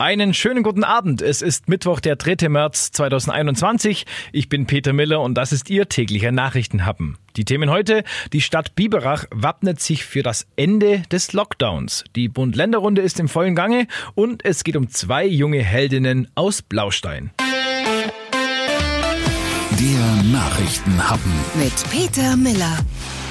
Einen 0.00 0.32
schönen 0.32 0.62
guten 0.62 0.84
Abend. 0.84 1.22
Es 1.22 1.42
ist 1.42 1.68
Mittwoch, 1.68 1.98
der 1.98 2.14
3. 2.14 2.48
März 2.48 2.92
2021. 2.92 4.06
Ich 4.30 4.48
bin 4.48 4.64
Peter 4.64 4.92
Miller 4.92 5.20
und 5.20 5.34
das 5.34 5.50
ist 5.50 5.68
Ihr 5.70 5.88
täglicher 5.88 6.30
Nachrichtenhappen. 6.30 7.18
Die 7.36 7.44
Themen 7.44 7.68
heute. 7.68 8.04
Die 8.32 8.40
Stadt 8.40 8.76
Biberach 8.76 9.24
wappnet 9.32 9.80
sich 9.80 10.04
für 10.04 10.22
das 10.22 10.46
Ende 10.54 11.02
des 11.10 11.32
Lockdowns. 11.32 12.04
Die 12.14 12.28
Bund-Länder-Runde 12.28 13.02
ist 13.02 13.18
im 13.18 13.26
vollen 13.26 13.56
Gange 13.56 13.88
und 14.14 14.44
es 14.44 14.62
geht 14.62 14.76
um 14.76 14.88
zwei 14.88 15.26
junge 15.26 15.64
Heldinnen 15.64 16.30
aus 16.36 16.62
Blaustein. 16.62 17.32
Der 19.80 20.22
Nachrichtenhappen 20.30 21.32
mit 21.56 21.74
Peter 21.90 22.36
Miller. 22.36 22.78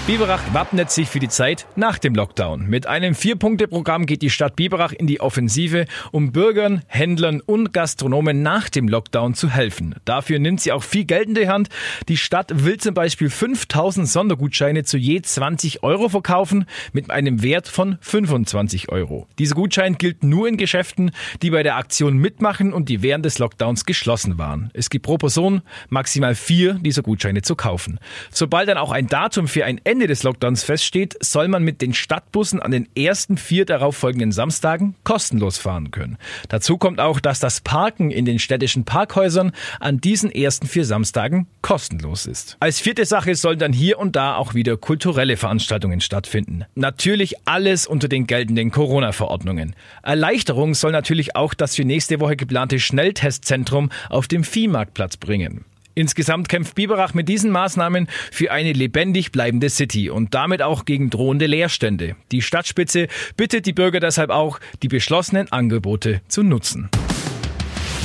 Biberach 0.08 0.54
wappnet 0.54 0.89
sich 0.89 1.10
für 1.10 1.20
die 1.20 1.28
Zeit 1.28 1.68
nach 1.76 2.00
dem 2.00 2.16
Lockdown. 2.16 2.66
Mit 2.70 2.88
einem 2.88 3.14
Vier-Punkte-Programm 3.14 4.06
geht 4.06 4.21
die 4.21 4.30
Stadt 4.30 4.56
Biberach 4.56 4.94
in 4.94 5.06
die 5.06 5.20
Offensive, 5.20 5.84
um 6.14 6.32
Bürgern, 6.32 6.82
Händlern 6.88 7.42
und 7.42 7.74
Gastronomen 7.74 8.42
nach 8.42 8.70
dem 8.70 8.88
Lockdown 8.88 9.33
zu 9.33 9.50
helfen. 9.50 9.96
Dafür 10.06 10.39
nimmt 10.39 10.61
sie 10.61 10.71
auch 10.71 10.83
viel 10.83 11.04
Geld 11.04 11.28
in 11.28 11.36
die 11.36 11.50
Hand. 11.50 11.68
Die 12.07 12.16
Stadt 12.16 12.64
will 12.64 12.78
zum 12.78 12.93
Beispiel 12.93 13.30
5000 13.30 14.07
Sondergutscheine 14.07 14.86
zu 14.86 14.97
je 14.97 15.21
20 15.21 15.83
Euro 15.83 16.08
verkaufen 16.08 16.68
mit 16.94 17.11
einem 17.11 17.44
Wert 17.44 17.68
von 17.68 17.97
25 18.00 18.88
Euro. 18.88 19.28
Dieser 19.39 19.55
Gutschein 19.55 19.97
gilt 19.97 20.24
nur 20.24 20.47
in 20.47 20.55
Geschäften, 20.55 21.11
die 21.42 21.50
bei 21.50 21.64
der 21.64 21.75
Aktion 21.75 22.16
mitmachen 22.16 22.71
und 22.71 22.88
die 22.88 23.02
während 23.02 23.25
des 23.25 23.39
Lockdowns 23.39 23.83
geschlossen 23.83 24.38
waren. 24.38 24.71
Es 24.74 24.89
gibt 24.89 25.05
pro 25.05 25.18
Person 25.18 25.64
maximal 25.89 26.33
vier 26.33 26.75
dieser 26.75 27.02
Gutscheine 27.02 27.42
zu 27.42 27.58
kaufen. 27.58 28.00
Sobald 28.32 28.69
dann 28.69 28.78
auch 28.78 28.92
ein 28.92 29.08
Datum 29.08 29.50
für 29.50 29.66
ein 29.66 29.82
Ende 29.83 29.96
Ende 29.97 30.06
des 30.06 30.21
Lockdowns 30.21 30.64
feststeht, 30.64 31.18
soll 31.21 31.47
man 31.47 31.64
mit 31.64 31.82
den 31.82 31.92
Stadtbussen 31.92 32.61
an 32.61 32.69
den 32.69 32.88
ersten 32.95 33.36
vier 33.36 33.66
darauffolgenden 33.66 34.31
Samstagen 34.31 34.94
kostenlos 35.03 35.58
fahren 35.58 35.89
können. 35.89 36.19
Dazu 36.50 36.78
kommt 36.78 37.00
auch, 37.00 37.19
dass 37.19 37.39
das 37.39 37.61
Parken 37.61 38.11
in 38.11 38.23
den 38.23 38.38
städtischen 38.38 38.86
Parkhäusern 38.86 39.53
an 39.80 40.00
diesen 40.00 40.31
ersten 40.31 40.67
vier 40.67 40.85
Samstagen 40.85 41.47
kostenlos 41.63 42.27
ist. 42.27 42.57
Als 42.59 42.80
vierte 42.80 43.05
Sache 43.05 43.33
sollen 43.33 43.57
dann 43.57 43.73
hier 43.73 43.97
und 43.97 44.16
da 44.16 44.35
auch 44.35 44.53
wieder 44.53 44.77
kulturelle 44.77 45.35
Veranstaltungen 45.35 46.00
stattfinden. 46.00 46.66
Natürlich 46.75 47.47
alles 47.47 47.88
unter 47.88 48.07
den 48.07 48.27
geltenden 48.27 48.69
Corona-Verordnungen. 48.69 49.75
Erleichterung 50.03 50.75
soll 50.75 50.91
natürlich 50.91 51.35
auch 51.35 51.55
das 51.55 51.75
für 51.75 51.85
nächste 51.85 52.19
Woche 52.19 52.35
geplante 52.35 52.77
Schnelltestzentrum 52.77 53.89
auf 54.11 54.27
dem 54.27 54.44
Viehmarktplatz 54.44 55.17
bringen. 55.17 55.66
Insgesamt 55.98 56.48
kämpft 56.48 56.76
Biberach 56.76 57.16
mit 57.16 57.28
diesen 57.28 57.50
Maßnahmen 57.50 58.08
für 58.31 58.52
eine 58.52 58.72
lebendig 58.72 59.31
bleibende 59.31 59.67
City 59.67 60.12
und 60.12 60.36
damit 60.36 60.62
auch 60.62 60.86
gegen 60.86 61.09
drohende 61.09 61.48
Leerstände. 61.48 62.16
Die 62.31 62.44
Stadtspitze 62.44 63.08
bittet 63.36 63.66
die 63.66 63.73
Bürger 63.73 64.00
deshalb 64.00 64.30
auch, 64.30 64.59
die 64.84 64.90
beschlossenen 64.90 65.52
Angebote 65.52 66.22
zu 66.28 66.44
nutzen. 66.44 66.92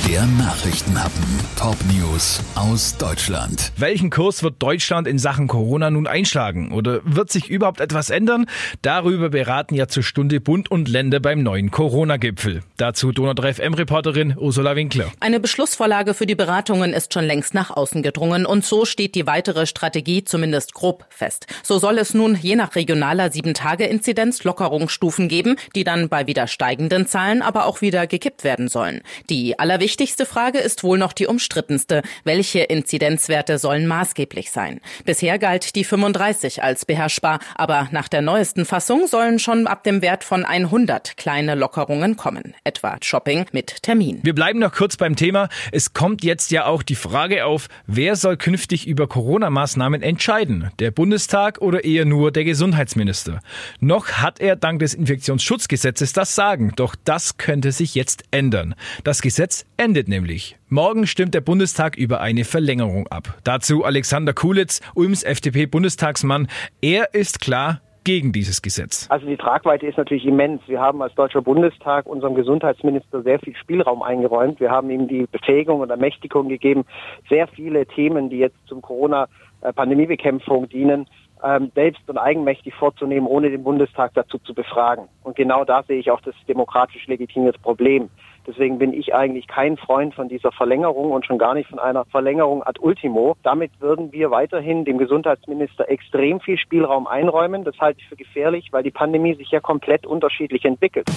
Der 0.09 0.25
Nachrichtenhappen. 0.25 1.23
Top 1.57 1.77
News 1.85 2.41
aus 2.55 2.97
Deutschland. 2.97 3.71
Welchen 3.77 4.09
Kurs 4.09 4.43
wird 4.43 4.61
Deutschland 4.61 5.07
in 5.07 5.17
Sachen 5.17 5.47
Corona 5.47 5.89
nun 5.91 6.07
einschlagen? 6.07 6.73
Oder 6.73 6.99
wird 7.05 7.31
sich 7.31 7.49
überhaupt 7.49 7.79
etwas 7.79 8.09
ändern? 8.09 8.47
Darüber 8.81 9.29
beraten 9.29 9.75
ja 9.75 9.87
zur 9.87 10.03
Stunde 10.03 10.41
Bund 10.41 10.69
und 10.69 10.89
Länder 10.89 11.21
beim 11.21 11.41
neuen 11.41 11.71
Corona-Gipfel. 11.71 12.63
Dazu 12.75 13.13
Donau 13.13 13.33
3 13.33 13.53
FM-Reporterin 13.53 14.35
Ursula 14.37 14.75
Winkler. 14.75 15.09
Eine 15.21 15.39
Beschlussvorlage 15.39 16.13
für 16.13 16.25
die 16.25 16.35
Beratungen 16.35 16.91
ist 16.91 17.13
schon 17.13 17.23
längst 17.23 17.53
nach 17.53 17.71
außen 17.71 18.03
gedrungen 18.03 18.45
und 18.45 18.65
so 18.65 18.83
steht 18.83 19.15
die 19.15 19.25
weitere 19.25 19.65
Strategie 19.65 20.25
zumindest 20.25 20.73
grob 20.73 21.05
fest. 21.07 21.47
So 21.63 21.79
soll 21.79 21.97
es 21.97 22.13
nun 22.13 22.35
je 22.35 22.57
nach 22.57 22.75
regionaler 22.75 23.27
7-Tage-Inzidenz 23.27 24.43
Lockerungsstufen 24.43 25.29
geben, 25.29 25.55
die 25.75 25.85
dann 25.85 26.09
bei 26.09 26.27
wieder 26.27 26.47
steigenden 26.47 27.07
Zahlen 27.07 27.41
aber 27.41 27.67
auch 27.67 27.79
wieder 27.79 28.05
gekippt 28.05 28.43
werden 28.43 28.67
sollen. 28.67 28.99
Die 29.29 29.57
allerwichtigste 29.57 29.92
wichtigste 29.93 30.25
Frage 30.25 30.57
ist 30.57 30.83
wohl 30.83 30.97
noch 30.97 31.13
die 31.13 31.27
umstrittenste. 31.27 32.01
Welche 32.23 32.61
Inzidenzwerte 32.61 33.59
sollen 33.59 33.85
maßgeblich 33.85 34.49
sein? 34.49 34.81
Bisher 35.05 35.37
galt 35.37 35.75
die 35.75 35.83
35 35.83 36.63
als 36.63 36.83
beherrschbar, 36.85 37.37
aber 37.53 37.89
nach 37.91 38.07
der 38.07 38.23
neuesten 38.23 38.65
Fassung 38.65 39.05
sollen 39.05 39.37
schon 39.37 39.67
ab 39.67 39.83
dem 39.83 40.01
Wert 40.01 40.23
von 40.23 40.45
100 40.45 41.15
kleine 41.15 41.53
Lockerungen 41.53 42.17
kommen, 42.17 42.55
etwa 42.63 42.97
Shopping 43.03 43.45
mit 43.51 43.83
Termin. 43.83 44.19
Wir 44.23 44.33
bleiben 44.33 44.57
noch 44.57 44.73
kurz 44.73 44.97
beim 44.97 45.15
Thema. 45.15 45.47
Es 45.71 45.93
kommt 45.93 46.23
jetzt 46.23 46.49
ja 46.49 46.65
auch 46.65 46.81
die 46.81 46.95
Frage 46.95 47.45
auf, 47.45 47.67
wer 47.85 48.15
soll 48.15 48.35
künftig 48.35 48.87
über 48.87 49.05
Corona-Maßnahmen 49.05 50.01
entscheiden? 50.01 50.71
Der 50.79 50.89
Bundestag 50.89 51.61
oder 51.61 51.83
eher 51.83 52.05
nur 52.05 52.31
der 52.31 52.45
Gesundheitsminister? 52.45 53.41
Noch 53.79 54.07
hat 54.13 54.39
er 54.39 54.55
dank 54.55 54.79
des 54.79 54.95
Infektionsschutzgesetzes 54.95 56.13
das 56.13 56.33
Sagen, 56.33 56.73
doch 56.77 56.95
das 57.03 57.37
könnte 57.37 57.71
sich 57.71 57.93
jetzt 57.93 58.23
ändern. 58.31 58.73
Das 59.03 59.21
Gesetz 59.21 59.65
endet 59.83 60.07
nämlich. 60.07 60.57
Morgen 60.69 61.05
stimmt 61.07 61.33
der 61.33 61.41
Bundestag 61.41 61.97
über 61.97 62.21
eine 62.21 62.45
Verlängerung 62.45 63.07
ab. 63.09 63.37
Dazu 63.43 63.83
Alexander 63.83 64.31
Kulitz, 64.31 64.79
Ulms 64.95 65.23
FDP-Bundestagsmann. 65.23 66.47
Er 66.81 67.13
ist 67.13 67.41
klar, 67.41 67.81
gegen 68.05 68.31
dieses 68.31 68.61
Gesetz? 68.61 69.07
Also 69.09 69.25
die 69.25 69.35
Tragweite 69.35 69.85
ist 69.85 69.97
natürlich 69.97 70.25
immens. 70.25 70.61
Wir 70.67 70.79
haben 70.79 71.01
als 71.01 71.13
Deutscher 71.15 71.41
Bundestag 71.41 72.05
unserem 72.05 72.35
Gesundheitsminister 72.35 73.23
sehr 73.23 73.39
viel 73.39 73.55
Spielraum 73.57 74.03
eingeräumt. 74.03 74.61
Wir 74.61 74.71
haben 74.71 74.89
ihm 74.89 75.07
die 75.09 75.25
Befähigung 75.29 75.81
und 75.81 75.89
Ermächtigung 75.89 76.47
gegeben, 76.47 76.85
sehr 77.29 77.47
viele 77.47 77.85
Themen, 77.85 78.29
die 78.29 78.37
jetzt 78.37 78.57
zum 78.67 78.81
Corona-Pandemiebekämpfung 78.81 80.69
dienen, 80.69 81.07
ähm, 81.43 81.71
selbst 81.75 82.01
und 82.07 82.17
eigenmächtig 82.17 82.73
vorzunehmen, 82.73 83.27
ohne 83.27 83.49
den 83.49 83.63
Bundestag 83.63 84.13
dazu 84.13 84.37
zu 84.39 84.53
befragen. 84.53 85.09
Und 85.23 85.35
genau 85.35 85.65
da 85.65 85.83
sehe 85.83 85.99
ich 85.99 86.09
auch 86.09 86.21
das 86.21 86.35
demokratisch 86.47 87.05
legitimierte 87.07 87.59
Problem. 87.59 88.09
Deswegen 88.45 88.77
bin 88.77 88.93
ich 88.93 89.15
eigentlich 89.15 89.47
kein 89.47 89.77
Freund 89.77 90.13
von 90.13 90.27
dieser 90.27 90.51
Verlängerung 90.51 91.11
und 91.11 91.25
schon 91.25 91.37
gar 91.37 91.53
nicht 91.53 91.69
von 91.69 91.79
einer 91.79 92.05
Verlängerung 92.05 92.63
ad 92.63 92.79
ultimo. 92.81 93.35
Damit 93.43 93.71
würden 93.79 94.11
wir 94.11 94.31
weiterhin 94.31 94.85
dem 94.85 94.97
Gesundheitsminister 94.97 95.89
extrem 95.89 96.39
viel 96.39 96.57
Spielraum 96.57 97.07
einräumen. 97.07 97.63
Das 97.63 97.77
halte 97.79 98.01
ich 98.01 98.07
für 98.07 98.15
gefährlich, 98.15 98.69
weil 98.71 98.83
die 98.83 98.91
Pandemie 98.91 99.35
sich 99.35 99.51
ja 99.51 99.59
komplett 99.59 100.05
unterschiedlich 100.05 100.65
entwickelt. 100.65 101.07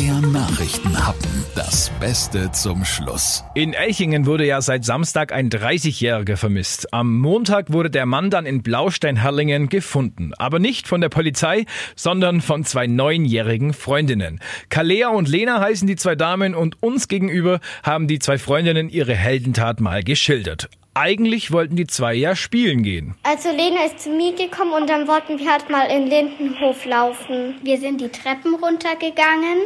Der 0.00 0.20
Nachrichtenhappen. 0.30 1.44
Das 1.54 1.90
Beste 2.00 2.50
zum 2.50 2.84
Schluss. 2.84 3.44
In 3.54 3.74
Elchingen 3.74 4.26
wurde 4.26 4.44
ja 4.44 4.60
seit 4.60 4.84
Samstag 4.84 5.32
ein 5.32 5.50
30-Jähriger 5.50 6.36
vermisst. 6.36 6.92
Am 6.92 7.18
Montag 7.18 7.72
wurde 7.72 7.90
der 7.90 8.04
Mann 8.04 8.28
dann 8.28 8.44
in 8.44 8.62
Blaustein-Herrlingen 8.62 9.68
gefunden. 9.68 10.32
Aber 10.36 10.58
nicht 10.58 10.88
von 10.88 11.00
der 11.00 11.10
Polizei, 11.10 11.64
sondern 11.94 12.40
von 12.40 12.64
zwei 12.64 12.88
neunjährigen 12.88 13.72
Freundinnen. 13.72 14.40
Kalea 14.68 15.08
und 15.08 15.28
Lena 15.28 15.60
heißen 15.60 15.86
die 15.86 15.96
zwei 15.96 16.16
Damen 16.16 16.54
und 16.54 16.73
uns 16.80 17.08
gegenüber 17.08 17.60
haben 17.82 18.08
die 18.08 18.18
zwei 18.18 18.38
Freundinnen 18.38 18.88
ihre 18.88 19.14
Heldentat 19.14 19.80
mal 19.80 20.02
geschildert. 20.02 20.68
Eigentlich 20.96 21.50
wollten 21.50 21.74
die 21.74 21.88
zwei 21.88 22.14
ja 22.14 22.36
spielen 22.36 22.84
gehen. 22.84 23.16
Also 23.24 23.50
Lena 23.50 23.84
ist 23.84 24.00
zu 24.00 24.10
mir 24.10 24.32
gekommen 24.32 24.72
und 24.72 24.88
dann 24.88 25.08
wollten 25.08 25.40
wir 25.40 25.50
halt 25.50 25.68
mal 25.68 25.86
in 25.86 26.06
Lindenhof 26.06 26.84
laufen. 26.84 27.56
Wir 27.64 27.78
sind 27.78 28.00
die 28.00 28.10
Treppen 28.10 28.54
runtergegangen 28.54 29.58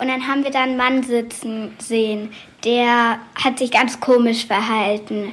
und 0.00 0.08
dann 0.08 0.26
haben 0.26 0.42
wir 0.42 0.50
da 0.50 0.64
einen 0.64 0.76
Mann 0.76 1.04
sitzen 1.04 1.74
sehen. 1.78 2.30
Der 2.64 3.20
hat 3.36 3.60
sich 3.60 3.70
ganz 3.70 4.00
komisch 4.00 4.46
verhalten. 4.46 5.32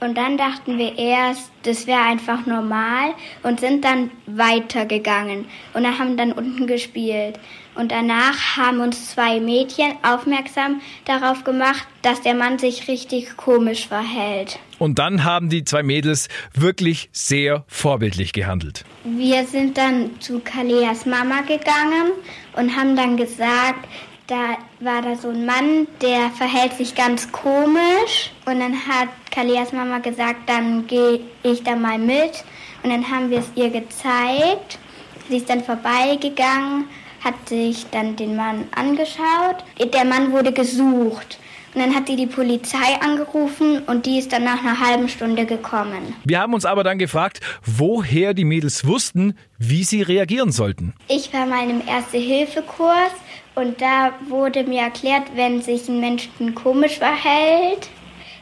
Und 0.00 0.16
dann 0.16 0.38
dachten 0.38 0.78
wir 0.78 0.96
erst, 0.96 1.50
das 1.62 1.86
wäre 1.86 2.00
einfach 2.00 2.46
normal 2.46 3.12
und 3.42 3.60
sind 3.60 3.84
dann 3.84 4.10
weitergegangen 4.26 5.44
und 5.74 5.82
dann 5.82 5.98
haben 5.98 6.16
dann 6.16 6.32
unten 6.32 6.66
gespielt. 6.66 7.38
Und 7.80 7.92
danach 7.92 8.58
haben 8.58 8.80
uns 8.80 9.12
zwei 9.12 9.40
Mädchen 9.40 9.92
aufmerksam 10.02 10.82
darauf 11.06 11.44
gemacht, 11.44 11.88
dass 12.02 12.20
der 12.20 12.34
Mann 12.34 12.58
sich 12.58 12.88
richtig 12.88 13.38
komisch 13.38 13.88
verhält. 13.88 14.58
Und 14.78 14.98
dann 14.98 15.24
haben 15.24 15.48
die 15.48 15.64
zwei 15.64 15.82
Mädels 15.82 16.28
wirklich 16.52 17.08
sehr 17.12 17.64
vorbildlich 17.68 18.34
gehandelt. 18.34 18.84
Wir 19.04 19.46
sind 19.46 19.78
dann 19.78 20.20
zu 20.20 20.40
Kaleas 20.40 21.06
Mama 21.06 21.40
gegangen 21.40 22.12
und 22.52 22.76
haben 22.76 22.96
dann 22.96 23.16
gesagt, 23.16 23.88
da 24.26 24.58
war 24.80 25.00
da 25.00 25.16
so 25.16 25.30
ein 25.30 25.46
Mann, 25.46 25.88
der 26.02 26.28
verhält 26.36 26.74
sich 26.74 26.94
ganz 26.94 27.32
komisch. 27.32 28.30
Und 28.44 28.60
dann 28.60 28.74
hat 28.74 29.08
Kalias 29.30 29.72
Mama 29.72 30.00
gesagt, 30.00 30.50
dann 30.50 30.86
gehe 30.86 31.20
ich 31.42 31.62
da 31.62 31.76
mal 31.76 31.96
mit. 31.96 32.44
Und 32.82 32.90
dann 32.90 33.10
haben 33.10 33.30
wir 33.30 33.38
es 33.38 33.50
ihr 33.54 33.70
gezeigt. 33.70 34.78
Sie 35.30 35.38
ist 35.38 35.48
dann 35.48 35.64
vorbeigegangen, 35.64 36.86
hat 37.20 37.48
sich 37.48 37.86
dann 37.90 38.16
den 38.16 38.36
Mann 38.36 38.64
angeschaut. 38.74 39.64
Der 39.92 40.04
Mann 40.04 40.32
wurde 40.32 40.52
gesucht. 40.52 41.38
Und 41.74 41.82
dann 41.82 41.94
hat 41.94 42.08
sie 42.08 42.16
die 42.16 42.26
Polizei 42.26 43.00
angerufen 43.00 43.82
und 43.86 44.04
die 44.04 44.18
ist 44.18 44.32
dann 44.32 44.42
nach 44.42 44.58
einer 44.60 44.80
halben 44.80 45.08
Stunde 45.08 45.46
gekommen. 45.46 46.16
Wir 46.24 46.40
haben 46.40 46.52
uns 46.52 46.64
aber 46.64 46.82
dann 46.82 46.98
gefragt, 46.98 47.40
woher 47.64 48.34
die 48.34 48.44
Mädels 48.44 48.84
wussten, 48.84 49.34
wie 49.56 49.84
sie 49.84 50.02
reagieren 50.02 50.50
sollten. 50.50 50.94
Ich 51.06 51.32
war 51.32 51.46
mal 51.46 51.70
im 51.70 51.80
Erste-Hilfe-Kurs 51.86 53.12
und 53.54 53.80
da 53.80 54.12
wurde 54.28 54.64
mir 54.64 54.82
erklärt, 54.82 55.24
wenn 55.36 55.62
sich 55.62 55.88
ein 55.88 56.00
Mensch 56.00 56.28
komisch 56.56 56.98
verhält, 56.98 57.88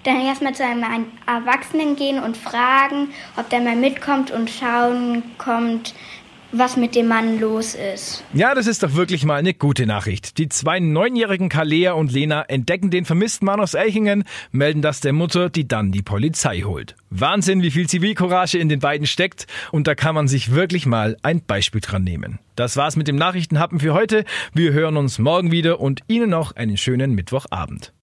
dann 0.05 0.23
erstmal 0.23 0.55
zu 0.55 0.65
einem 0.65 0.85
Erwachsenen 1.27 1.97
gehen 1.97 2.23
und 2.23 2.35
fragen, 2.35 3.11
ob 3.37 3.51
der 3.51 3.61
mal 3.61 3.77
mitkommt 3.77 4.31
und 4.31 4.49
schauen 4.49 5.23
kommt, 5.37 5.95
was 6.53 6.77
mit 6.77 6.95
dem 6.95 7.09
Mann 7.09 7.41
los 7.41 7.75
ist. 7.75 8.25
Ja, 8.33 8.55
das 8.55 8.67
ist 8.67 8.83
doch 8.83 8.95
wirklich 8.95 9.25
mal 9.25 9.37
eine 9.37 9.55
gute 9.55 9.87
Nachricht. 9.87 10.39
Die 10.39 10.49
zwei 10.49 10.81
neunjährigen 10.81 11.49
Kalea 11.49 11.93
und 11.93 12.13
Lena 12.13 12.43
entdecken 12.43 12.91
den 12.91 13.05
vermissten 13.05 13.47
Mann 13.47 13.61
aus 13.61 13.75
Elchingen, 13.75 14.25
melden 14.51 14.83
das 14.83 15.01
der 15.01 15.13
Mutter, 15.13 15.51
die 15.51 15.69
dann 15.69 15.93
die 15.93 16.03
Polizei 16.03 16.61
holt. 16.61 16.97
Wahnsinn, 17.11 17.63
wie 17.63 17.71
viel 17.71 17.89
Zivilcourage 17.89 18.59
in 18.59 18.69
den 18.69 18.81
beiden 18.81 19.07
steckt 19.07 19.47
und 19.73 19.87
da 19.87 19.95
kann 19.95 20.15
man 20.15 20.29
sich 20.29 20.53
wirklich 20.53 20.87
mal 20.87 21.17
ein 21.23 21.43
Beispiel 21.43 21.81
dran 21.81 22.05
nehmen. 22.05 22.39
Das 22.57 22.77
war's 22.77 22.97
mit 22.97 23.09
dem 23.09 23.17
Nachrichtenhappen 23.17 23.81
für 23.81 23.95
heute. 23.95 24.25
Wir 24.53 24.73
hören 24.73 24.97
uns 24.97 25.19
morgen 25.19 25.53
wieder 25.53 25.81
und 25.81 26.01
Ihnen 26.09 26.31
noch 26.31 26.57
einen 26.57 26.77
schönen 26.77 27.15
Mittwochabend. 27.15 27.93